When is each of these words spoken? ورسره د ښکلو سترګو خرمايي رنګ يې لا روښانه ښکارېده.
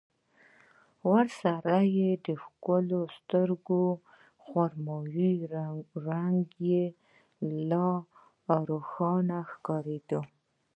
ورسره 1.11 1.75
د 2.25 2.27
ښکلو 2.43 2.99
سترګو 3.17 3.83
خرمايي 4.45 5.33
رنګ 6.09 6.43
يې 6.69 6.85
لا 7.69 7.89
روښانه 8.69 9.39
ښکارېده. 9.51 10.19